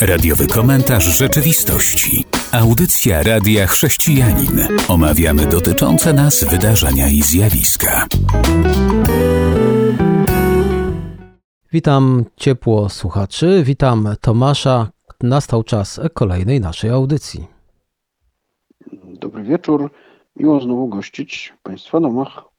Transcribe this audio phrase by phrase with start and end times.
[0.00, 2.24] Radiowy komentarz rzeczywistości.
[2.52, 4.60] Audycja Radia Chrześcijanin.
[4.88, 8.06] Omawiamy dotyczące nas wydarzenia i zjawiska.
[11.72, 14.90] Witam ciepło słuchaczy, witam Tomasza.
[15.22, 17.46] Nastał czas kolejnej naszej audycji.
[19.04, 19.90] Dobry wieczór.
[20.36, 22.49] Miło znowu gościć w Państwa domach.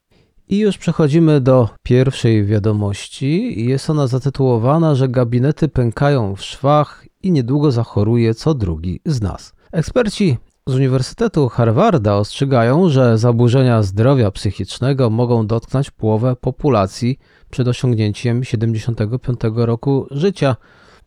[0.52, 3.64] I już przechodzimy do pierwszej wiadomości.
[3.70, 9.54] Jest ona zatytułowana, że gabinety pękają w szwach i niedługo zachoruje co drugi z nas.
[9.72, 18.44] Eksperci z Uniwersytetu Harvarda ostrzegają, że zaburzenia zdrowia psychicznego mogą dotknąć połowę populacji przed osiągnięciem
[18.44, 20.56] 75 roku życia.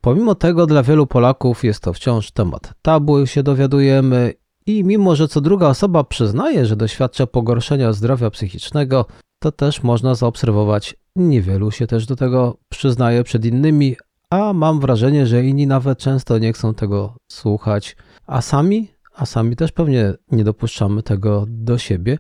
[0.01, 4.35] Pomimo tego dla wielu Polaków jest to wciąż temat tabu, się dowiadujemy,
[4.67, 9.07] i mimo, że co druga osoba przyznaje, że doświadcza pogorszenia zdrowia psychicznego,
[9.45, 13.97] to też można zaobserwować, niewielu się też do tego przyznaje przed innymi,
[14.31, 19.57] a mam wrażenie, że inni nawet często nie chcą tego słuchać, a sami, a sami
[19.57, 22.19] też pewnie nie dopuszczamy tego do siebie.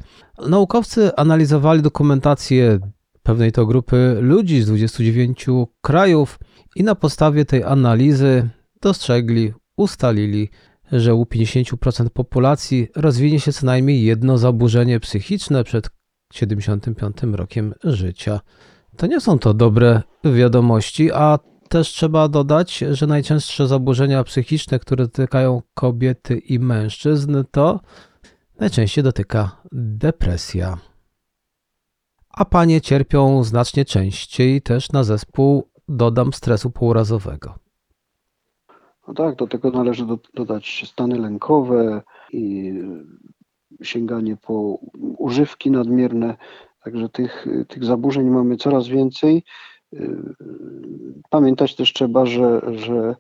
[0.48, 2.78] Naukowcy analizowali dokumentację
[3.22, 5.46] pewnej to grupy ludzi z 29
[5.80, 6.38] krajów
[6.76, 8.48] i na podstawie tej analizy
[8.80, 10.50] dostrzegli, ustalili,
[10.92, 15.88] że u 50% populacji rozwinie się co najmniej jedno zaburzenie psychiczne przed
[16.34, 18.40] 75 rokiem życia.
[18.96, 25.04] To nie są to dobre wiadomości, a też trzeba dodać, że najczęstsze zaburzenia psychiczne, które
[25.04, 27.80] dotykają kobiety i mężczyzn, to
[28.60, 30.78] najczęściej dotyka depresja.
[32.30, 37.54] A panie cierpią znacznie częściej też na zespół, dodam, stresu pourazowego.
[39.08, 42.72] No tak, do tego należy do, dodać stany lękowe i
[43.82, 44.78] sięganie po
[45.18, 46.36] używki nadmierne.
[46.84, 49.42] Także tych, tych zaburzeń mamy coraz więcej.
[51.30, 53.14] Pamiętać też trzeba, że, że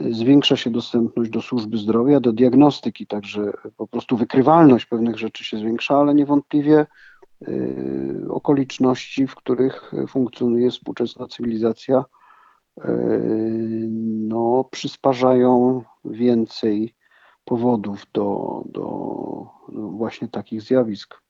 [0.00, 5.58] zwiększa się dostępność do służby zdrowia, do diagnostyki, także po prostu wykrywalność pewnych rzeczy się
[5.58, 6.86] zwiększa, ale niewątpliwie
[7.48, 12.04] y, okoliczności, w których funkcjonuje współczesna cywilizacja,
[12.78, 12.82] y,
[14.28, 16.94] no, przysparzają więcej
[17.44, 18.84] powodów do, do
[19.68, 21.24] właśnie takich zjawisk.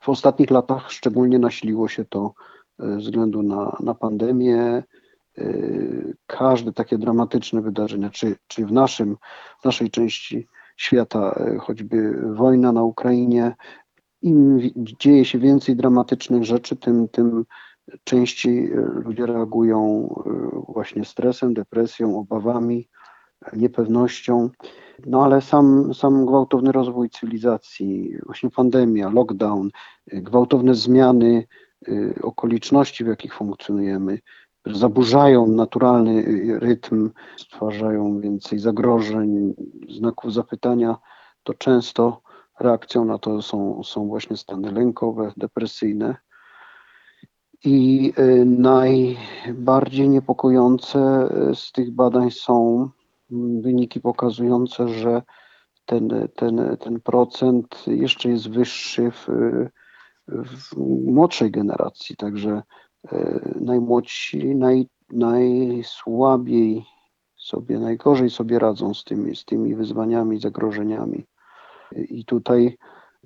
[0.00, 2.34] W ostatnich latach szczególnie nasiliło się to
[2.80, 4.82] e, ze względu na, na pandemię.
[5.38, 5.44] E,
[6.26, 9.16] każde takie dramatyczne wydarzenia, czy, czy w, naszym,
[9.60, 10.46] w naszej części
[10.76, 13.54] świata, e, choćby wojna na Ukrainie,
[14.22, 17.44] im dzieje się więcej dramatycznych rzeczy, tym, tym
[18.04, 18.70] częściej
[19.04, 20.08] ludzie reagują
[20.68, 22.88] właśnie stresem, depresją, obawami,
[23.52, 24.50] niepewnością.
[25.06, 29.70] No ale sam, sam gwałtowny rozwój cywilizacji, właśnie pandemia, lockdown,
[30.06, 31.44] gwałtowne zmiany
[31.88, 34.18] y, okoliczności, w jakich funkcjonujemy,
[34.66, 36.24] zaburzają naturalny
[36.58, 39.54] rytm, stwarzają więcej zagrożeń,
[39.88, 40.96] znaków zapytania,
[41.42, 42.22] to często
[42.60, 46.16] reakcją na to są, są właśnie stany lękowe, depresyjne.
[47.64, 52.88] I y, najbardziej niepokojące z tych badań są
[53.60, 55.22] wyniki pokazujące, że
[55.84, 59.28] ten, ten, ten procent jeszcze jest wyższy w,
[60.28, 60.76] w
[61.06, 62.62] młodszej generacji, także
[63.12, 66.84] e, najmłodsi naj, najsłabiej
[67.36, 71.24] sobie, najgorzej sobie radzą z tymi, z tymi wyzwaniami, zagrożeniami.
[71.96, 72.78] I tutaj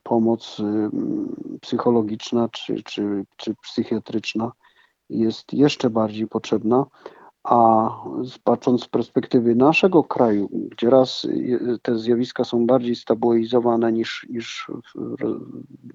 [0.02, 0.56] pomoc
[1.60, 4.52] psychologiczna czy, czy, czy psychiatryczna
[5.10, 6.86] jest jeszcze bardziej potrzebna.
[7.48, 7.90] A
[8.44, 11.26] patrząc z perspektywy naszego kraju, gdzie raz
[11.82, 15.38] te zjawiska są bardziej stabilizowane niż, niż w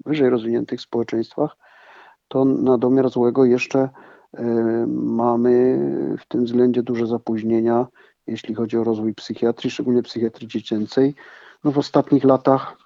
[0.06, 1.56] wyżej rozwiniętych społeczeństwach,
[2.28, 4.44] to na domiar złego jeszcze e,
[4.88, 5.78] mamy
[6.18, 7.86] w tym względzie duże zapóźnienia,
[8.26, 11.14] jeśli chodzi o rozwój psychiatrii, szczególnie psychiatrii dziecięcej.
[11.64, 12.76] No w ostatnich latach,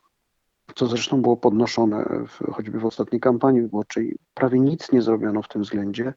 [0.75, 5.49] co zresztą było podnoszone w, choćby w ostatniej kampanii wyborczej, prawie nic nie zrobiono w
[5.49, 6.15] tym względzie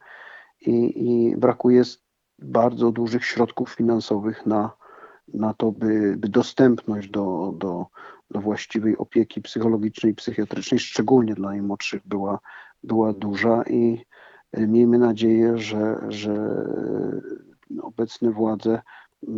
[0.61, 1.83] i, i brakuje
[2.41, 4.71] bardzo dużych środków finansowych na,
[5.33, 7.85] na to, by, by dostępność do, do,
[8.31, 12.39] do właściwej opieki psychologicznej i psychiatrycznej, szczególnie dla najmłodszych, była,
[12.83, 14.05] była duża i
[14.51, 16.65] e, miejmy nadzieję, że, że
[17.81, 18.81] obecne władze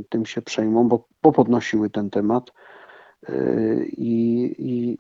[0.10, 2.50] tym się przejmą, bo, bo podnosiły ten temat.
[2.50, 2.81] e,
[3.98, 4.98] i, i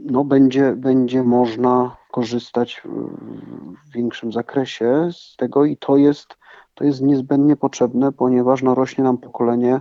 [0.00, 2.82] no, będzie, będzie można korzystać
[3.86, 6.36] w większym zakresie z tego i to jest
[6.74, 9.80] to jest niezbędnie potrzebne, ponieważ no, rośnie nam pokolenie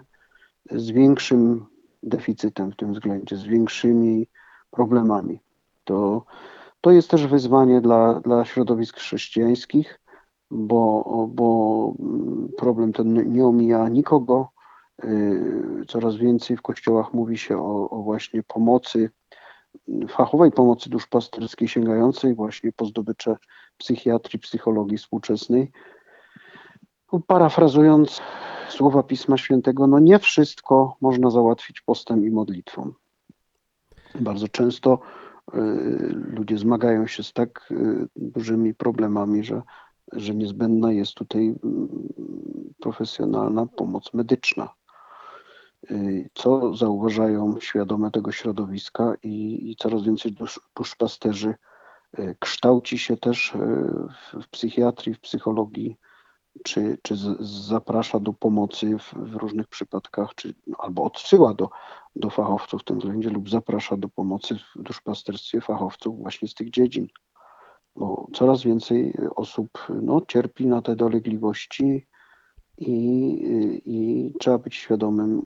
[0.72, 1.66] z większym
[2.04, 4.28] deficytem w tym względzie, z większymi
[4.72, 5.40] problemami.
[5.84, 6.26] To,
[6.82, 10.00] to jest też wyzwanie dla, dla środowisk chrześcijańskich,
[10.52, 11.94] bo, bo
[12.58, 14.51] problem ten nie omija nikogo.
[15.88, 19.10] Coraz więcej w kościołach mówi się o, o właśnie pomocy,
[20.10, 23.38] fachowej pomocy duszpasterskiej sięgającej właśnie po zdobycze
[23.78, 25.72] psychiatrii, psychologii współczesnej.
[27.28, 28.22] Parafrazując
[28.70, 32.94] słowa Pisma Świętego, no nie wszystko można załatwić postem i modlitwą.
[34.16, 35.00] Bardzo często
[35.54, 35.58] y,
[36.14, 39.62] ludzie zmagają się z tak y, dużymi problemami, że,
[40.12, 41.56] że niezbędna jest tutaj y,
[42.80, 44.70] profesjonalna pomoc medyczna.
[46.34, 51.56] Co zauważają świadome tego środowiska i, i coraz więcej dusz, duszpasterzy
[52.40, 53.54] kształci się też
[54.34, 55.98] w, w psychiatrii, w psychologii
[56.64, 61.70] czy, czy z, zaprasza do pomocy w, w, różnych przypadkach, czy albo odsyła do,
[62.16, 66.70] do fachowców w tym względzie lub zaprasza do pomocy w duszpasterstwie fachowców właśnie z tych
[66.70, 67.08] dziedzin.
[67.96, 69.70] Bo coraz więcej osób
[70.02, 72.08] no, cierpi na te dolegliwości
[72.82, 75.42] i, i trzeba być świadomym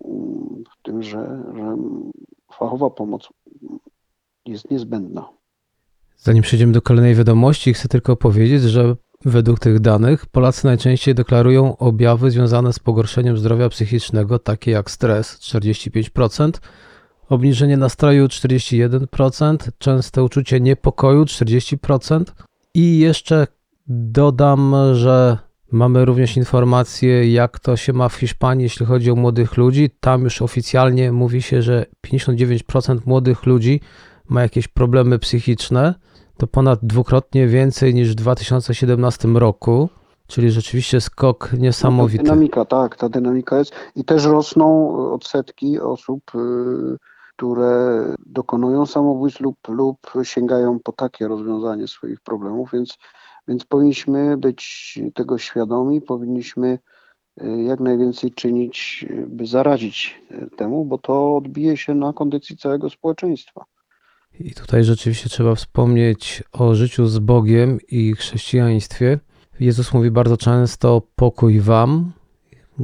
[0.72, 1.78] w tym, że, że
[2.54, 3.30] fachowa pomoc
[4.46, 5.30] jest niezbędna.
[6.18, 8.96] Zanim przejdziemy do kolejnej wiadomości, chcę tylko powiedzieć, że
[9.26, 15.40] Według tych danych Polacy najczęściej deklarują objawy związane z pogorszeniem zdrowia psychicznego, takie jak stres
[15.40, 16.52] 45%,
[17.30, 22.24] obniżenie nastroju 41%, częste uczucie niepokoju 40%.
[22.74, 23.48] I jeszcze
[23.88, 25.38] dodam, że
[25.72, 29.90] mamy również informacje, jak to się ma w Hiszpanii, jeśli chodzi o młodych ludzi.
[30.00, 33.82] Tam już oficjalnie mówi się, że 59% młodych ludzi
[34.30, 35.94] ma jakieś problemy psychiczne
[36.38, 39.90] to ponad dwukrotnie więcej niż w 2017 roku.
[40.28, 42.24] Czyli rzeczywiście skok niesamowity.
[42.24, 43.74] No, dynamika, tak, ta dynamika jest.
[43.96, 46.98] I też rosną odsetki osób, y,
[47.36, 52.98] które dokonują samobójstw lub, lub sięgają po takie rozwiązanie swoich problemów, więc,
[53.48, 56.80] więc powinniśmy być tego świadomi, powinniśmy
[57.42, 60.22] y, jak najwięcej czynić, by zaradzić
[60.58, 63.66] temu, bo to odbije się na kondycji całego społeczeństwa.
[64.40, 69.20] I tutaj rzeczywiście trzeba wspomnieć o życiu z Bogiem i chrześcijaństwie.
[69.60, 72.12] Jezus mówi bardzo często pokój wam.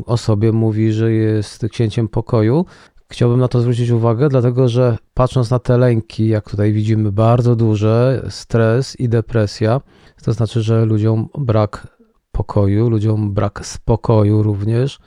[0.05, 2.65] O sobie mówi, że jest księciem pokoju.
[3.11, 7.55] Chciałbym na to zwrócić uwagę, dlatego że patrząc na te lęki, jak tutaj widzimy, bardzo
[7.55, 9.81] duże, stres i depresja,
[10.23, 11.87] to znaczy, że ludziom brak
[12.31, 14.99] pokoju, ludziom brak spokoju również.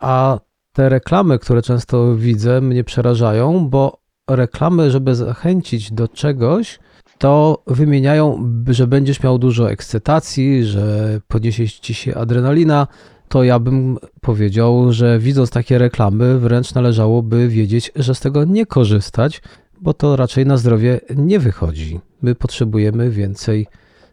[0.00, 0.38] A
[0.72, 6.78] te reklamy, które często widzę, mnie przerażają, bo reklamy, żeby zachęcić do czegoś,
[7.18, 12.86] to wymieniają, że będziesz miał dużo ekscytacji, że podniesie ci się adrenalina,
[13.32, 18.66] to ja bym powiedział, że widząc takie reklamy, wręcz należałoby wiedzieć, że z tego nie
[18.66, 19.42] korzystać,
[19.80, 22.00] bo to raczej na zdrowie nie wychodzi.
[22.22, 23.66] My potrzebujemy więcej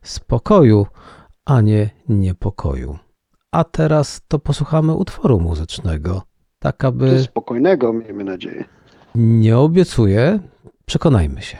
[0.04, 0.88] spokoju,
[1.46, 2.98] a nie niepokoju.
[3.52, 6.22] A teraz to posłuchamy utworu muzycznego.
[6.60, 7.24] Tak aby.
[7.24, 8.64] Spokojnego, miejmy nadzieję.
[9.16, 10.40] Nie obiecuję,
[10.86, 11.58] przekonajmy się.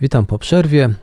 [0.00, 0.94] Witam po przerwie.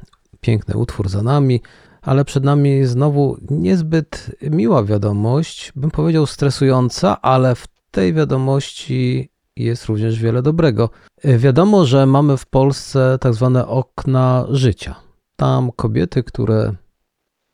[0.42, 1.62] Piękny utwór za nami,
[2.06, 9.86] ale przed nami znowu niezbyt miła wiadomość, bym powiedział stresująca, ale w tej wiadomości jest
[9.86, 10.90] również wiele dobrego.
[11.24, 14.96] Wiadomo, że mamy w Polsce tak zwane okna życia.
[15.36, 16.76] Tam kobiety, które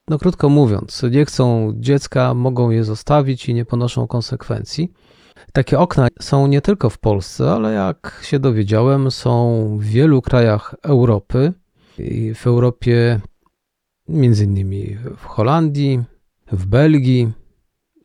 [0.07, 4.91] no krótko mówiąc, nie chcą dziecka, mogą je zostawić i nie ponoszą konsekwencji.
[5.53, 10.75] Takie okna są nie tylko w Polsce, ale jak się dowiedziałem, są w wielu krajach
[10.83, 11.53] Europy.
[11.97, 13.19] I w Europie,
[14.07, 16.03] między innymi w Holandii,
[16.51, 17.31] w Belgii,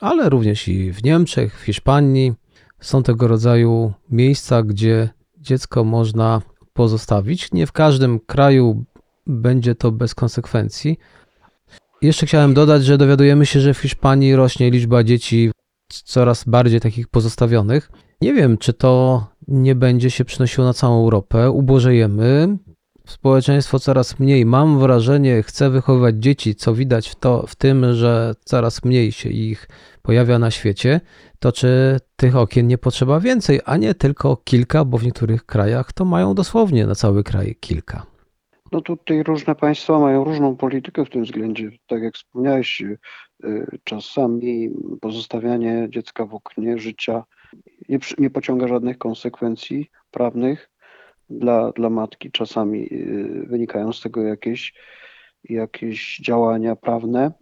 [0.01, 2.33] ale również i w Niemczech, w Hiszpanii.
[2.81, 7.53] Są tego rodzaju miejsca, gdzie dziecko można pozostawić.
[7.53, 8.85] Nie w każdym kraju
[9.27, 10.99] będzie to bez konsekwencji,
[12.03, 15.51] jeszcze chciałem dodać, że dowiadujemy się, że w Hiszpanii rośnie liczba dzieci
[15.89, 17.91] coraz bardziej takich pozostawionych.
[18.21, 21.51] Nie wiem, czy to nie będzie się przynosiło na całą Europę.
[21.51, 22.57] Ubożejemy.
[23.07, 28.35] Społeczeństwo coraz mniej, mam wrażenie, chce wychowywać dzieci, co widać w, to, w tym, że
[28.45, 29.69] coraz mniej się ich
[30.03, 31.01] pojawia na świecie.
[31.39, 35.93] To czy tych okien nie potrzeba więcej, a nie tylko kilka, bo w niektórych krajach
[35.93, 38.07] to mają dosłownie na cały kraj kilka.
[38.73, 41.71] No tutaj różne państwa mają różną politykę w tym względzie.
[41.87, 42.99] Tak jak wspomniałeś, y,
[43.85, 44.71] czasami
[45.01, 47.25] pozostawianie dziecka w oknie życia
[47.89, 50.71] nie, nie pociąga żadnych konsekwencji prawnych
[51.31, 52.31] dla, dla matki.
[52.31, 54.75] Czasami y, wynikają z tego jakieś,
[55.45, 57.33] jakieś działania prawne.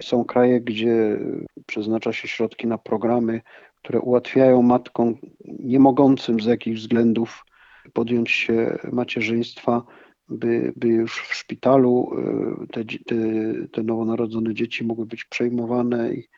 [0.00, 1.18] Są kraje, gdzie
[1.66, 3.40] przeznacza się środki na programy,
[3.82, 7.44] które ułatwiają matkom nie mogącym z jakichś względów
[7.92, 9.82] podjąć się macierzyństwa
[10.28, 12.10] by, by już w szpitalu
[12.72, 13.16] te, te,
[13.72, 16.28] te nowonarodzone dzieci mogły być przejmowane i,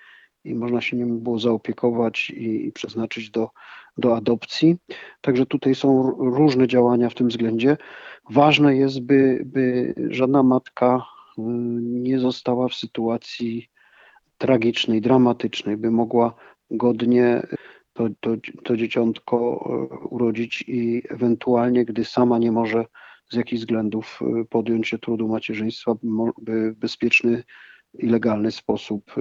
[0.44, 3.50] i można się nimi było zaopiekować i, i przeznaczyć do,
[3.98, 4.76] do adopcji.
[5.20, 7.76] Także tutaj są różne działania w tym względzie.
[8.30, 11.42] Ważne jest, by, by żadna matka y,
[11.80, 13.68] nie została w sytuacji
[14.38, 16.34] tragicznej, dramatycznej, by mogła
[16.70, 17.46] godnie
[17.92, 18.30] to, to,
[18.64, 22.84] to dzieciątko y, urodzić i ewentualnie, gdy sama nie może
[23.30, 25.94] z jakichś względów y, podjąć się trudu macierzyństwa,
[26.38, 27.42] by w bezpieczny
[27.98, 29.14] i legalny sposób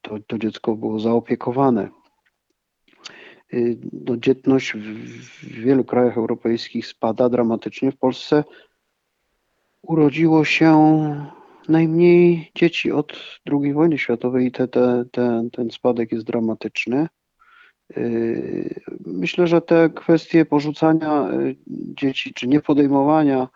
[0.00, 1.88] to, to dziecko było zaopiekowane.
[3.92, 7.92] No, dzietność w wielu krajach europejskich spada dramatycznie.
[7.92, 8.44] W Polsce
[9.82, 10.74] urodziło się
[11.68, 13.12] najmniej dzieci od
[13.52, 17.08] II wojny światowej i te, te, te, ten spadek jest dramatyczny.
[17.96, 23.48] Yy, myślę, że te kwestie porzucania yy, dzieci czy niepodejmowania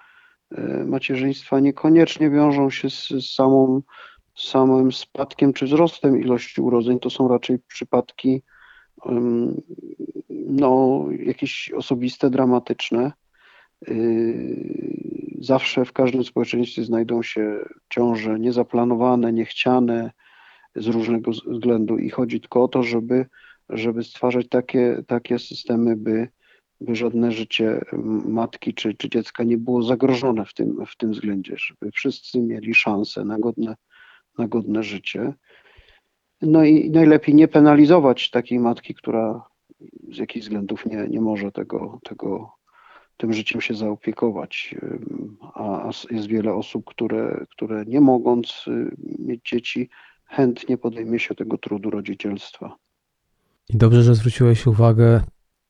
[0.87, 3.83] macierzyństwa niekoniecznie wiążą się z, z samą,
[4.37, 7.01] samym spadkiem czy wzrostem ilości urodzeń.
[7.01, 8.43] To są raczej przypadki
[10.31, 13.13] no, jakieś osobiste, dramatyczne.
[15.41, 20.11] Zawsze w każdym społeczeństwie znajdą się ciąże niezaplanowane, niechciane
[20.77, 23.27] z różnego względu i chodzi tylko o to, żeby,
[23.69, 26.29] żeby stwarzać takie, takie systemy, by,
[26.81, 27.81] by żadne życie
[28.25, 32.75] matki czy, czy dziecka nie było zagrożone w tym, w tym względzie, żeby wszyscy mieli
[32.75, 33.77] szansę na godne,
[34.39, 35.33] na godne życie.
[36.43, 39.43] No i najlepiej nie penalizować takiej matki, która
[40.13, 42.59] z jakichś względów nie, nie może tego, tego
[43.17, 44.75] tym życiem się zaopiekować.
[45.55, 49.89] A jest wiele osób, które, które nie mogąc y, mieć dzieci,
[50.25, 52.77] chętnie podejmie się tego trudu rodzicielstwa.
[53.69, 55.21] I dobrze, że zwróciłeś uwagę,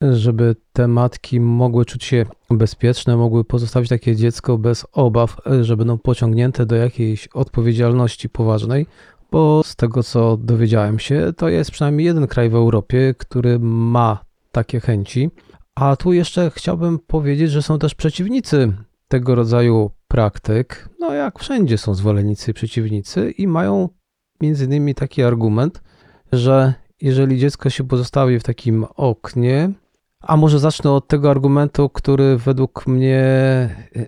[0.00, 5.98] żeby te matki mogły czuć się bezpieczne, mogły pozostawić takie dziecko bez obaw, że będą
[5.98, 8.86] pociągnięte do jakiejś odpowiedzialności poważnej,
[9.30, 14.24] bo z tego co dowiedziałem się, to jest przynajmniej jeden kraj w Europie, który ma
[14.52, 15.30] takie chęci.
[15.74, 18.72] A tu jeszcze chciałbym powiedzieć, że są też przeciwnicy
[19.08, 20.88] tego rodzaju praktyk.
[21.00, 23.88] No jak wszędzie są zwolennicy i przeciwnicy i mają
[24.40, 25.82] między innymi taki argument,
[26.32, 29.70] że jeżeli dziecko się pozostawi w takim oknie,
[30.20, 33.24] a może zacznę od tego argumentu, który według mnie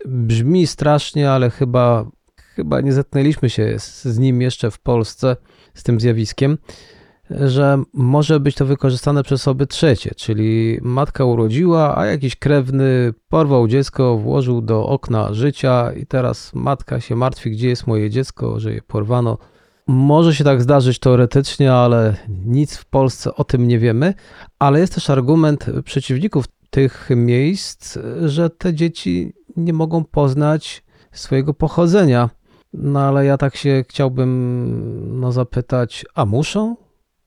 [0.06, 2.10] brzmi strasznie, ale chyba,
[2.54, 5.36] chyba nie zetknęliśmy się z, z nim jeszcze w Polsce,
[5.74, 6.58] z tym zjawiskiem
[7.30, 13.68] że może być to wykorzystane przez osoby trzecie, czyli matka urodziła, a jakiś krewny porwał
[13.68, 18.72] dziecko, włożył do okna życia i teraz matka się martwi, gdzie jest moje dziecko, że
[18.74, 19.38] je porwano.
[19.86, 24.14] Może się tak zdarzyć teoretycznie, ale nic w Polsce o tym nie wiemy,
[24.58, 32.30] ale jest też argument przeciwników tych miejsc, że te dzieci nie mogą poznać swojego pochodzenia.
[32.72, 36.76] No ale ja tak się chciałbym no, zapytać, a muszą?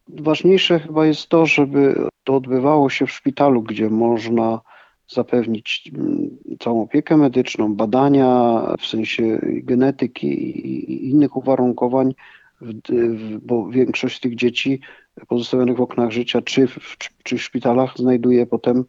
[0.07, 4.62] Ważniejsze chyba jest to, żeby to odbywało się w szpitalu, gdzie można
[5.07, 12.13] zapewnić mm, całą opiekę medyczną, badania w sensie genetyki i innych uwarunkowań,
[13.41, 14.79] bo większość tych dzieci
[15.27, 18.85] pozostawionych w oknach życia czy w, czy w szpitalach znajduje potem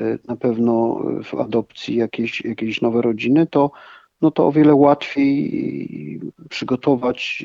[0.00, 3.70] e, na pewno w adopcji jakieś, jakieś nowe rodziny, to
[4.20, 7.44] no to o wiele łatwiej przygotować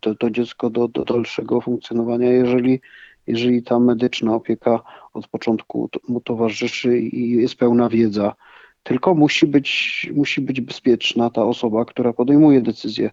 [0.00, 2.80] to, to dziecko do, do dalszego funkcjonowania, jeżeli,
[3.26, 4.82] jeżeli ta medyczna opieka
[5.12, 8.34] od początku mu towarzyszy i jest pełna wiedza.
[8.82, 13.10] Tylko musi być, musi być bezpieczna ta osoba, która podejmuje decyzję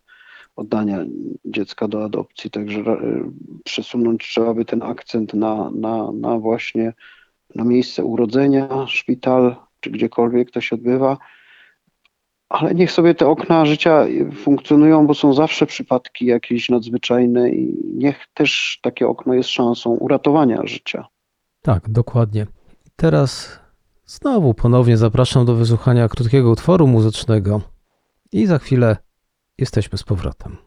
[0.56, 1.06] oddania
[1.46, 2.52] dziecka do adopcji.
[2.52, 3.32] Także e,
[3.64, 6.94] przesunąć trzeba by ten akcent na, na, na właśnie
[7.56, 11.18] na miejsce urodzenia, szpital, czy gdziekolwiek to się odbywa
[12.52, 14.06] ale niech sobie te okna życia
[14.44, 20.62] funkcjonują, bo są zawsze przypadki jakieś nadzwyczajne i niech też takie okno jest szansą uratowania
[20.64, 21.08] życia.
[21.62, 22.48] Tak, dokładnie.
[22.96, 23.60] Teraz
[24.06, 27.62] znowu ponownie zapraszam do wysłuchania krótkiego utworu muzycznego
[28.32, 28.98] i za chwilę
[29.58, 30.58] jesteśmy z powrotem.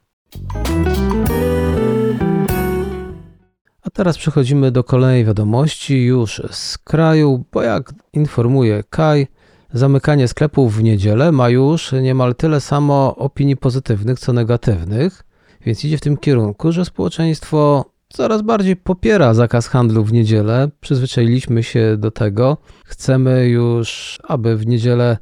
[3.82, 9.26] A teraz przechodzimy do kolejnej wiadomości już z kraju, bo jak informuje Kaj,
[9.74, 15.22] Zamykanie sklepów w niedzielę ma już niemal tyle samo opinii pozytywnych, co negatywnych,
[15.66, 20.70] więc idzie w tym kierunku, że społeczeństwo coraz bardziej popiera zakaz handlu w niedzielę.
[20.80, 22.56] Przyzwyczailiśmy się do tego.
[22.84, 25.18] Chcemy już, aby w niedzielę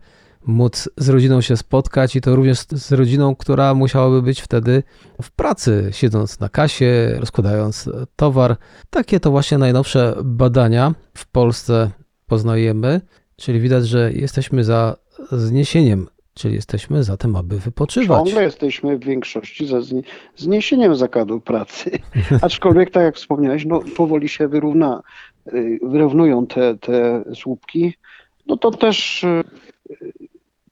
[0.47, 4.83] móc z rodziną się spotkać i to również z rodziną, która musiałaby być wtedy
[5.23, 8.57] w pracy, siedząc na kasie, rozkładając towar.
[8.91, 11.91] Takie to właśnie najnowsze badania w Polsce
[12.27, 13.01] poznajemy.
[13.37, 14.97] Czyli widać, że jesteśmy za
[15.33, 18.25] zniesieniem, czyli jesteśmy za tym, aby wypoczywać.
[18.25, 19.79] Ciągle jesteśmy w większości za
[20.37, 21.91] zniesieniem zakładu pracy.
[22.43, 25.03] Aczkolwiek, tak jak wspomniałeś, no, powoli się wyrówna,
[25.53, 27.95] y, wyrównują te, te słupki.
[28.47, 29.45] No to też y,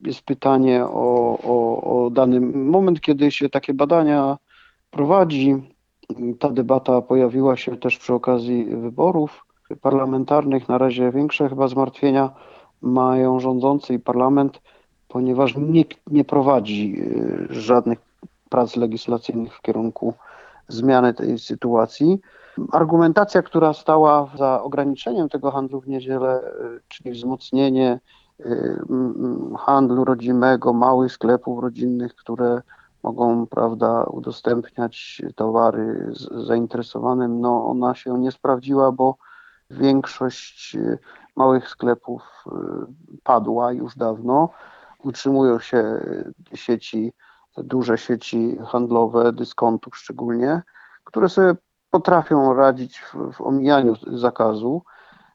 [0.01, 4.37] jest pytanie o, o, o dany moment, kiedy się takie badania
[4.91, 5.55] prowadzi.
[6.39, 9.45] Ta debata pojawiła się też przy okazji wyborów
[9.81, 10.69] parlamentarnych.
[10.69, 12.29] Na razie większe chyba zmartwienia
[12.81, 14.61] mają rządzący i parlament,
[15.07, 16.95] ponieważ nikt nie prowadzi
[17.49, 17.99] y, żadnych
[18.49, 20.13] prac legislacyjnych w kierunku
[20.67, 22.21] zmiany tej sytuacji.
[22.71, 27.99] Argumentacja, która stała za ograniczeniem tego handlu w niedzielę, y, czyli wzmocnienie
[28.39, 28.79] y,
[29.57, 32.61] handlu rodzimego, małych sklepów rodzinnych, które
[33.03, 36.13] mogą prawda, udostępniać towary
[36.47, 39.15] zainteresowanym, no ona się nie sprawdziła, bo
[39.71, 40.99] większość y,
[41.35, 42.45] małych sklepów
[43.23, 44.49] padła już dawno.
[45.03, 46.05] Utrzymują się
[46.53, 47.13] sieci,
[47.57, 50.61] duże sieci handlowe, dyskontów szczególnie,
[51.03, 51.55] które sobie
[51.89, 54.83] potrafią radzić w, w omijaniu zakazu.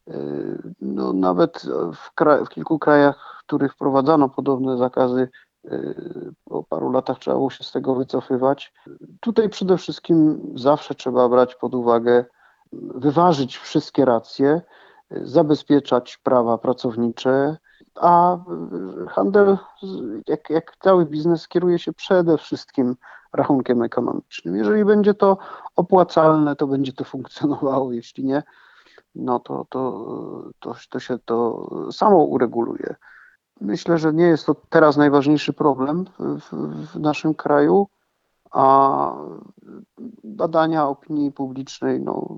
[0.08, 1.62] Y, no, nawet
[1.94, 5.28] w, kraj, w kilku krajach, w których wprowadzano podobne zakazy,
[5.64, 8.74] y, po paru latach trzeba było się z tego wycofywać.
[9.20, 12.24] Tutaj przede wszystkim zawsze trzeba brać pod uwagę,
[12.94, 14.60] wyważyć wszystkie racje,
[15.10, 17.56] zabezpieczać prawa pracownicze,
[17.94, 18.38] a
[19.08, 19.58] handel,
[20.28, 22.96] jak, jak cały biznes, kieruje się przede wszystkim
[23.32, 24.56] rachunkiem ekonomicznym.
[24.56, 25.38] Jeżeli będzie to
[25.76, 28.42] opłacalne, to będzie to funkcjonowało, jeśli nie,
[29.14, 30.08] no to, to,
[30.58, 32.94] to, to się to samo ureguluje.
[33.60, 36.52] Myślę, że nie jest to teraz najważniejszy problem w,
[36.92, 37.88] w naszym kraju,
[38.50, 39.12] a
[40.24, 42.36] badania opinii publicznej no,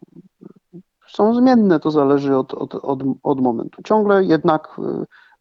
[1.09, 3.83] są zmienne, to zależy od, od, od, od momentu.
[3.83, 4.69] Ciągle jednak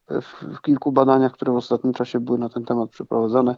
[0.09, 3.55] w, w kilku badaniach, które w ostatnim czasie były na ten temat przeprowadzane,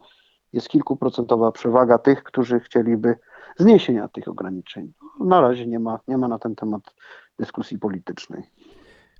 [0.54, 3.16] jest kilkuprocentowa przewaga tych, którzy chcieliby
[3.58, 4.94] zniesienia tych ograniczeń.
[5.20, 6.82] Na razie nie ma, nie ma na ten temat
[7.40, 8.44] dyskusji politycznej.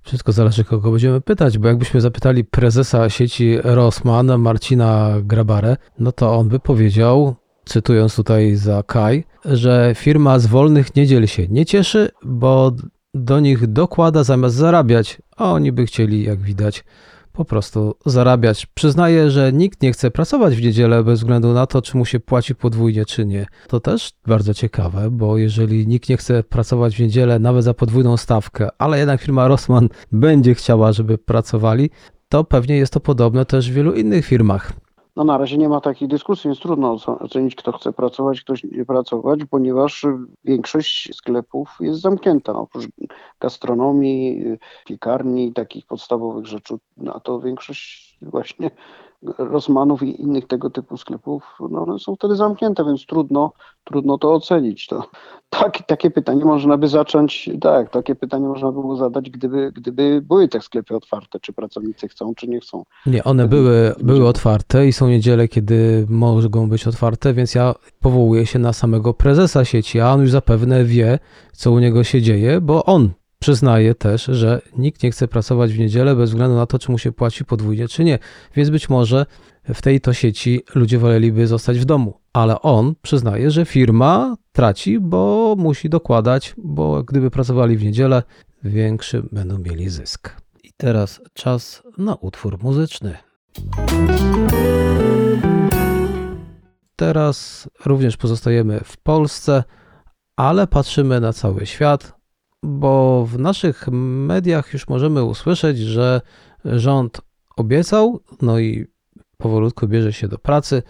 [0.02, 6.34] Wszystko zależy, kogo będziemy pytać, bo jakbyśmy zapytali prezesa sieci Rossmann, Marcina Grabarę, no to
[6.34, 7.34] on by powiedział,
[7.70, 12.72] cytując tutaj za Kaj, że firma z wolnych niedziel się nie cieszy, bo
[13.14, 16.84] do nich dokłada zamiast zarabiać, a oni by chcieli, jak widać,
[17.32, 18.66] po prostu zarabiać.
[18.66, 22.20] Przyznaję, że nikt nie chce pracować w niedzielę bez względu na to, czy mu się
[22.20, 23.46] płaci podwójnie, czy nie.
[23.68, 28.16] To też bardzo ciekawe, bo jeżeli nikt nie chce pracować w niedzielę nawet za podwójną
[28.16, 31.90] stawkę, ale jednak firma Rossmann będzie chciała, żeby pracowali,
[32.28, 34.72] to pewnie jest to podobne też w wielu innych firmach.
[35.20, 38.84] No na razie nie ma takiej dyskusji, więc trudno ocenić, kto chce pracować, kto nie
[38.84, 40.06] pracować, ponieważ
[40.44, 42.52] większość sklepów jest zamknięta.
[42.52, 42.84] Oprócz
[43.40, 44.44] gastronomii,
[44.86, 48.70] piekarni, takich podstawowych rzeczy, no to większość właśnie
[49.38, 53.52] Rosmanów i innych tego typu sklepów, no one są wtedy zamknięte, więc trudno,
[53.84, 54.86] trudno to ocenić.
[54.86, 55.10] To,
[55.50, 60.48] tak, takie pytanie można by zacząć, tak, takie pytanie można było zadać, gdyby, gdyby były
[60.48, 62.82] te sklepy otwarte, czy pracownicy chcą, czy nie chcą.
[63.06, 68.46] Nie, one były, były otwarte i są niedziele, kiedy mogą być otwarte, więc ja powołuję
[68.46, 71.18] się na samego prezesa sieci, a on już zapewne wie,
[71.52, 73.10] co u niego się dzieje, bo on
[73.42, 76.98] Przyznaje też, że nikt nie chce pracować w niedzielę bez względu na to, czy mu
[76.98, 78.18] się płaci podwójnie, czy nie.
[78.54, 79.26] Więc być może
[79.74, 82.20] w tej to sieci ludzie woleliby zostać w domu.
[82.32, 88.22] Ale on przyznaje, że firma traci, bo musi dokładać, bo gdyby pracowali w niedzielę,
[88.64, 90.36] większy będą mieli zysk.
[90.64, 93.16] I teraz czas na utwór muzyczny.
[96.96, 99.64] Teraz również pozostajemy w Polsce,
[100.36, 102.19] ale patrzymy na cały świat
[102.62, 106.20] bo w naszych mediach już możemy usłyszeć, że
[106.64, 107.20] rząd
[107.56, 108.86] obiecał, no i
[109.36, 110.82] powolutku bierze się do pracy,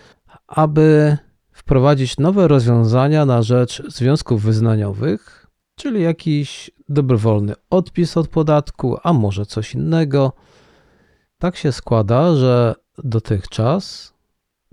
[0.47, 1.17] aby
[1.53, 9.47] wprowadzić nowe rozwiązania na rzecz związków wyznaniowych, czyli jakiś dobrowolny odpis od podatku, a może
[9.47, 10.33] coś innego.
[11.39, 14.15] Tak się składa, że dotychczas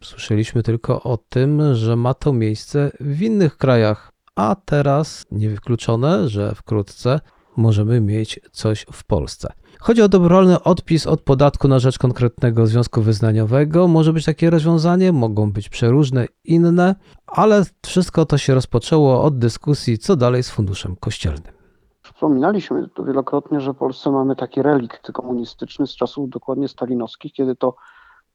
[0.04, 6.56] słyszeliśmy tylko o tym, że ma to miejsce w innych krajach a teraz niewykluczone, że
[6.56, 7.20] wkrótce
[7.58, 9.54] możemy mieć coś w Polsce.
[9.80, 13.88] Chodzi o dobrowolny odpis od podatku na rzecz konkretnego związku wyznaniowego.
[13.88, 16.96] Może być takie rozwiązanie, mogą być przeróżne, inne,
[17.28, 21.54] ale wszystko to się rozpoczęło od dyskusji, co dalej z funduszem kościelnym.
[22.02, 27.56] Wspominaliśmy tu wielokrotnie, że w Polsce mamy taki relikt komunistyczny z czasów dokładnie stalinowskich, kiedy
[27.56, 27.76] to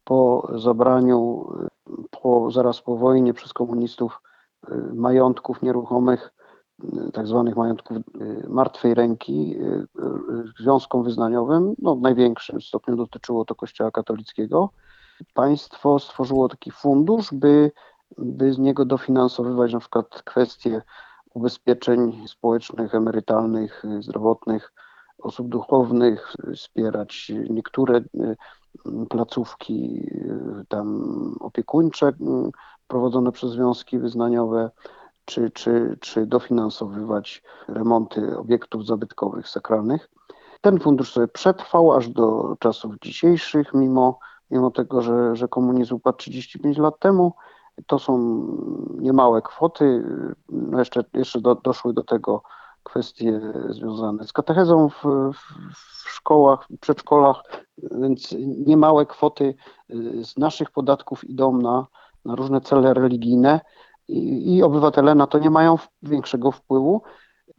[0.05, 1.47] po zabraniu,
[2.11, 4.21] po, zaraz po wojnie przez komunistów
[4.95, 6.33] majątków nieruchomych
[7.13, 7.97] tak zwanych majątków
[8.49, 9.57] martwej ręki
[10.61, 14.71] związkom wyznaniowym, no w największym stopniu dotyczyło to Kościoła katolickiego,
[15.35, 17.71] państwo stworzyło taki fundusz, by,
[18.19, 20.83] by z niego dofinansowywać na przykład kwestie
[21.35, 24.73] ubezpieczeń społecznych, emerytalnych, zdrowotnych
[25.19, 28.37] osób duchownych, wspierać niektóre y,
[29.11, 30.99] placówki y, tam
[31.41, 32.13] opiekuńcze y,
[32.93, 34.71] prowadzone przez związki wyznaniowe,
[35.25, 40.09] czy, czy, czy dofinansowywać remonty obiektów zabytkowych, sakralnych.
[40.61, 44.19] Ten fundusz sobie przetrwał aż do czasów dzisiejszych, mimo,
[44.51, 47.33] mimo tego, że, że komunizm upadł 35 lat temu.
[47.87, 48.19] To są
[48.99, 50.05] niemałe kwoty.
[50.49, 52.43] No jeszcze jeszcze do, doszły do tego
[52.83, 55.03] kwestie związane z katechezą w,
[56.05, 57.43] w szkołach, przedszkolach,
[57.79, 58.35] więc
[58.67, 59.55] niemałe kwoty
[60.23, 61.87] z naszych podatków idą na,
[62.25, 63.61] na różne cele religijne
[64.09, 67.03] i, i obywatele na to nie mają większego wpływu.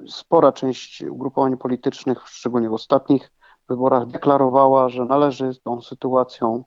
[0.07, 3.31] Spora część ugrupowań politycznych, szczególnie w ostatnich
[3.69, 6.63] wyborach, deklarowała, że należy z tą sytuacją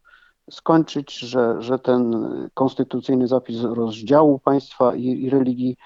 [0.51, 5.77] skończyć, że, że ten konstytucyjny zapis rozdziału państwa i, i religii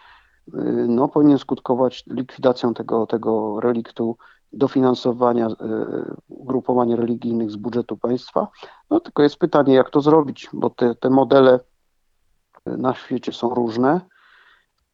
[0.49, 4.17] y, no, powinien skutkować likwidacją tego, tego reliktu
[4.53, 5.55] dofinansowania y,
[6.29, 8.49] ugrupowań religijnych z budżetu państwa.
[8.91, 11.61] No tylko jest pytanie, jak to zrobić, bo te, te modele
[12.67, 14.01] na świecie są różne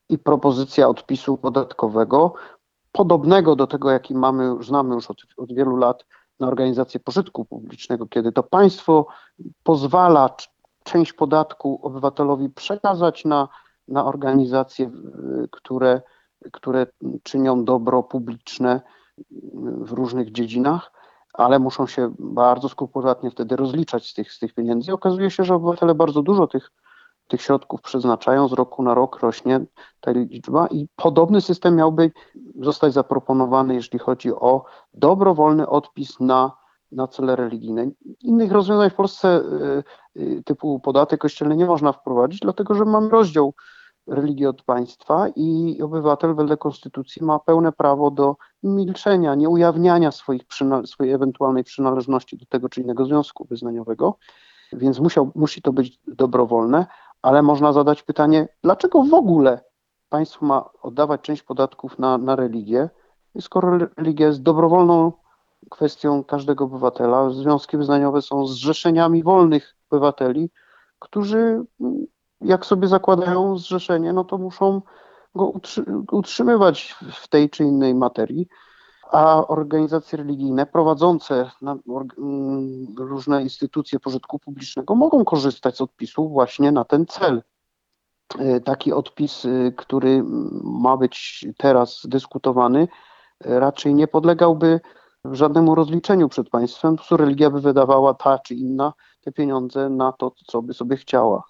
[0.09, 2.35] i propozycja odpisu podatkowego,
[2.93, 6.05] podobnego do tego, jaki mamy, znamy już od, od wielu lat
[6.41, 9.07] na organizację pożytku publicznego, kiedy to państwo
[9.63, 10.37] pozwala
[10.85, 13.49] część podatku obywatelowi przekazać na,
[13.89, 14.91] na organizacje,
[15.51, 16.03] które,
[16.53, 16.87] które
[17.23, 18.81] czynią dobro publiczne
[19.63, 20.93] w różnych dziedzinach,
[21.33, 24.93] ale muszą się bardzo skrupulatnie wtedy rozliczać z tych, z tych pieniędzy.
[24.93, 26.71] Okazuje się, że obywatele bardzo dużo tych
[27.29, 29.61] tych środków przeznaczają, z roku na rok rośnie
[30.01, 32.13] ta liczba i podobny system miałby
[32.61, 36.53] zostać zaproponowany, jeśli chodzi o dobrowolny odpis na,
[36.93, 37.91] na cele religijne.
[38.21, 39.41] Innych rozwiązań w Polsce
[40.17, 43.55] y, y, typu podatek kościelny nie można wprowadzić, dlatego że mamy rozdział
[44.07, 50.43] religii od państwa i obywatel wedle konstytucji ma pełne prawo do milczenia, nieujawniania swoich
[50.85, 54.19] swojej ewentualnej przynależności do tego czy innego związku wyznaniowego,
[54.73, 56.87] więc musiał, musi to być dobrowolne,
[57.27, 59.61] ale można zadać pytanie, dlaczego w ogóle
[60.09, 62.91] państwo ma oddawać część podatków na, na religię,
[63.41, 65.13] skoro religia jest dobrowolną
[65.71, 67.31] kwestią każdego obywatela.
[67.31, 70.51] Związki wyznaniowe są zrzeszeniami wolnych obywateli,
[70.99, 71.65] którzy,
[72.41, 74.83] jak sobie zakładają zrzeszenie, no to muszą
[75.35, 75.53] go
[76.13, 78.49] utrzymywać w tej czy innej materii
[79.11, 86.85] a organizacje religijne prowadzące mm, różne instytucje pożytku publicznego mogą korzystać z odpisu właśnie na
[86.85, 87.43] ten cel.
[88.39, 90.25] E, taki odpis, e, który
[90.63, 92.89] ma być teraz dyskutowany,
[93.45, 94.81] e, raczej nie podlegałby
[95.25, 96.97] żadnemu rozliczeniu przed państwem.
[97.09, 101.45] Po religia by wydawała ta czy inna te pieniądze na to, co by sobie chciała.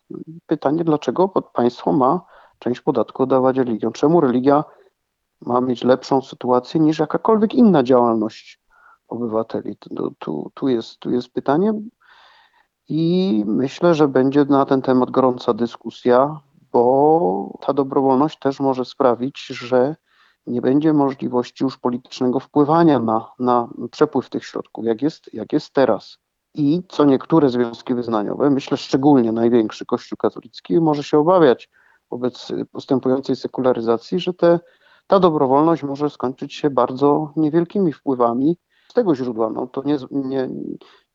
[0.47, 2.21] Pytanie, dlaczego państwo ma
[2.59, 3.93] część podatku oddawać religią?
[3.93, 4.65] Czemu religia
[5.41, 8.61] ma mieć lepszą sytuację niż jakakolwiek inna działalność
[9.09, 9.77] obywateli.
[9.77, 11.73] Tu, tu, tu, jest, tu jest pytanie
[12.89, 16.41] i myślę, że będzie na ten temat gorąca dyskusja,
[16.73, 19.97] bo ta dobrowolność też może sprawić, że
[20.47, 25.73] nie będzie możliwości już politycznego wpływania na, na przepływ tych środków, jak jest, jak jest
[25.73, 26.19] teraz.
[26.55, 31.71] I co niektóre związki wyznaniowe, myślę szczególnie największy Kościół katolicki, może się obawiać
[32.11, 34.61] wobec postępującej sekularyzacji, że te
[35.07, 39.51] ta dobrowolność może skończyć się bardzo niewielkimi wpływami z tego źródła.
[39.51, 40.49] No, to nie, nie,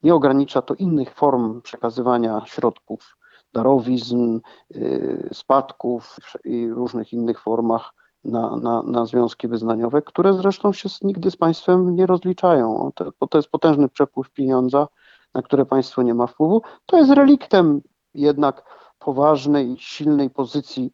[0.04, 3.18] nie ogranicza to innych form przekazywania środków,
[3.54, 10.90] darowizn, yy, spadków i różnych innych formach na, na, na związki wyznaniowe, które zresztą się
[11.02, 12.92] nigdy z państwem nie rozliczają,
[13.30, 14.88] to jest potężny przepływ pieniądza,
[15.34, 16.62] na które państwo nie ma wpływu.
[16.86, 17.82] To jest reliktem
[18.14, 18.64] jednak
[19.00, 20.92] poważnej, silnej pozycji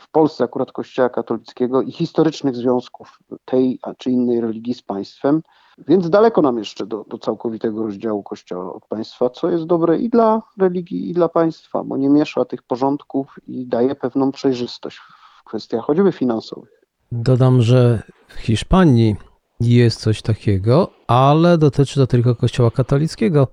[0.00, 5.42] w Polsce akurat Kościoła katolickiego i historycznych związków tej czy innej religii z państwem,
[5.78, 10.08] więc daleko nam jeszcze do, do całkowitego rozdziału Kościoła od państwa, co jest dobre i
[10.08, 14.98] dla religii, i dla państwa, bo nie miesza tych porządków i daje pewną przejrzystość
[15.40, 16.84] w kwestiach choćby finansowych.
[17.12, 19.16] Dodam, że w Hiszpanii
[19.60, 23.48] jest coś takiego, ale dotyczy to tylko Kościoła katolickiego.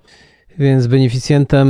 [0.60, 1.68] Więc beneficjentem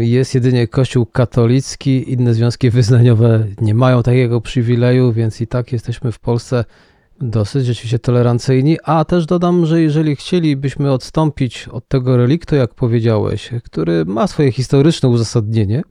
[0.00, 6.12] jest jedynie Kościół katolicki, inne związki wyznaniowe nie mają takiego przywileju, więc i tak jesteśmy
[6.12, 6.64] w Polsce
[7.20, 8.76] dosyć rzeczywiście tolerancyjni.
[8.84, 14.52] A też dodam, że jeżeli chcielibyśmy odstąpić od tego reliktu, jak powiedziałeś, który ma swoje
[14.52, 15.82] historyczne uzasadnienie,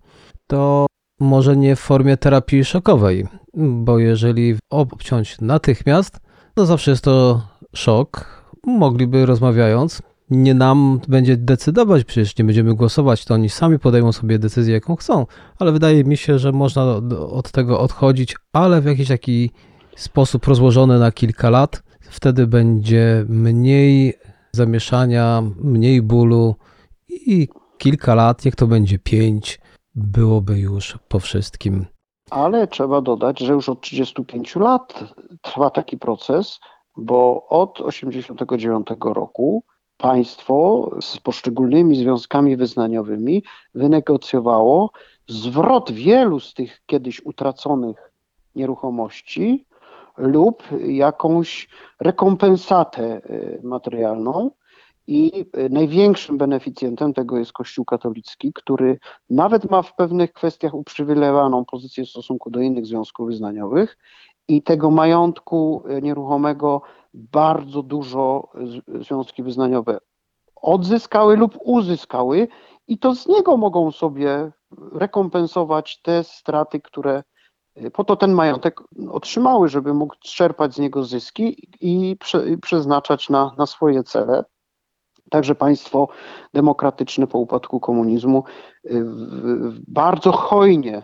[0.48, 0.86] to
[1.20, 6.20] może nie w formie terapii szokowej, bo jeżeli obciąć natychmiast,
[6.54, 8.38] to zawsze jest to szok.
[8.68, 14.40] Mogliby rozmawiając, nie nam będzie decydować, przecież nie będziemy głosować, to oni sami podejmą sobie
[14.40, 15.26] decyzję, jaką chcą,
[15.60, 16.84] ale wydaje mi się, że można
[17.32, 19.52] od tego odchodzić, ale w jakiś taki
[19.96, 21.84] sposób rozłożony na kilka lat.
[22.00, 24.14] Wtedy będzie mniej
[24.52, 26.56] zamieszania, mniej bólu
[27.10, 29.60] i kilka lat, niech to będzie pięć,
[29.96, 31.86] byłoby już po wszystkim.
[32.30, 35.04] Ale trzeba dodać, że już od 35 lat
[35.42, 36.60] trwa taki proces,
[36.98, 39.64] bo od 1989 roku
[39.98, 43.44] państwo z poszczególnymi związkami wyznaniowymi
[43.76, 44.92] wynegocjowało
[45.28, 48.12] zwrot wielu z tych kiedyś utraconych
[48.56, 49.66] nieruchomości
[50.18, 54.52] lub jakąś rekompensatę y, materialną.
[55.08, 61.66] I y, największym beneficjentem tego jest Kościół katolicki, który nawet ma w pewnych kwestiach uprzywilejowaną
[61.66, 63.98] pozycję w stosunku do innych związków wyznaniowych
[64.48, 66.82] i tego majątku y, nieruchomego
[67.18, 68.52] bardzo dużo
[69.00, 69.98] związki wyznaniowe
[70.62, 72.48] odzyskały lub uzyskały,
[72.88, 74.52] i to z niego mogą sobie
[74.92, 77.24] rekompensować te straty, które
[77.78, 83.30] y, po to ten majątek otrzymały, żeby mógł czerpać z niego zyski i prze, przeznaczać
[83.30, 84.44] na, na swoje cele.
[85.30, 86.08] Także państwo
[86.54, 88.44] demokratyczne po upadku komunizmu
[88.86, 89.04] y,
[89.88, 91.04] bardzo hojnie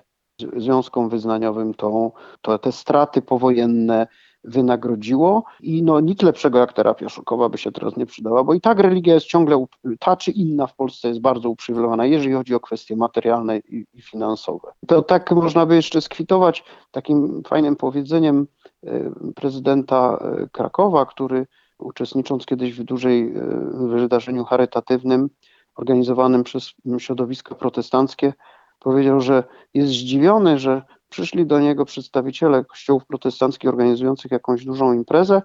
[0.55, 4.07] związkom wyznaniowym to te straty powojenne
[4.43, 8.61] wynagrodziło i no nic lepszego jak terapia szokowa by się teraz nie przydała, bo i
[8.61, 9.65] tak religia jest ciągle,
[9.99, 14.01] ta czy inna w Polsce jest bardzo uprzywilejowana, jeżeli chodzi o kwestie materialne i, i
[14.01, 14.71] finansowe.
[14.87, 18.47] To tak można by jeszcze skwitować takim fajnym powiedzeniem
[18.83, 21.45] e, prezydenta e, Krakowa, który
[21.79, 25.29] uczestnicząc kiedyś w dużej e, wydarzeniu charytatywnym
[25.75, 28.33] organizowanym przez środowiska protestanckie,
[28.79, 30.81] powiedział, że jest zdziwiony, że
[31.13, 35.41] przyszli do niego przedstawiciele kościołów protestanckich organizujących jakąś dużą imprezę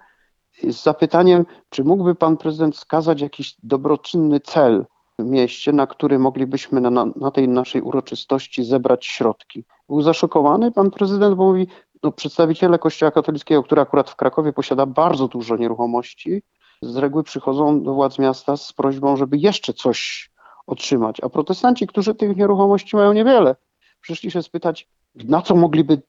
[0.62, 4.86] z zapytaniem, czy mógłby pan prezydent wskazać jakiś dobroczynny cel
[5.18, 9.64] w mieście, na który moglibyśmy na, na tej naszej uroczystości zebrać środki.
[9.88, 11.66] Był zaszokowany pan prezydent, bo mówi,
[12.02, 16.42] no, przedstawiciele Kościoła katolickiego, który akurat w Krakowie posiada bardzo dużo nieruchomości,
[16.82, 20.30] z reguły przychodzą do władz miasta z prośbą, żeby jeszcze coś
[20.66, 23.56] otrzymać, a protestanci, którzy tych nieruchomości mają niewiele,
[24.00, 26.02] przyszli się spytać, na co mogliby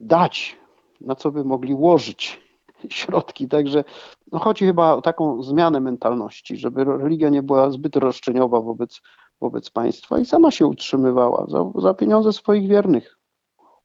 [0.00, 0.56] dać,
[1.00, 2.40] na co by mogli łożyć
[2.88, 3.48] środki.
[3.48, 3.84] Także
[4.32, 9.00] no chodzi chyba o taką zmianę mentalności, żeby religia nie była zbyt roszczeniowa wobec,
[9.40, 13.18] wobec państwa i sama się utrzymywała za, za pieniądze swoich wiernych.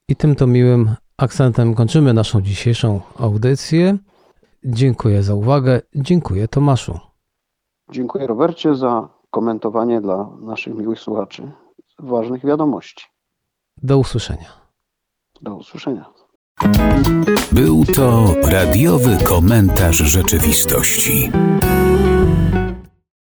[0.10, 3.98] I tym to miłym akcentem kończymy naszą dzisiejszą audycję.
[4.66, 5.82] Dziękuję za uwagę.
[5.96, 7.00] Dziękuję Tomaszu.
[7.92, 11.52] Dziękuję Robercie za komentowanie dla naszych miłych słuchaczy
[12.00, 13.06] ważnych wiadomości.
[13.84, 14.54] Do usłyszenia.
[15.42, 16.06] Do usłyszenia.
[17.52, 21.32] Był to radiowy komentarz rzeczywistości.